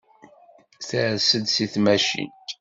[0.87, 2.35] Ters-d seg tmacint.